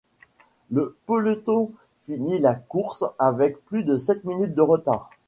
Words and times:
Le 0.71 0.97
peloton 1.05 1.73
finit 2.01 2.39
la 2.39 2.55
course 2.55 3.05
avec 3.19 3.63
plus 3.65 3.83
de 3.83 3.97
sept 3.97 4.23
minutes 4.23 4.55
de 4.55 4.61
retard. 4.63 5.11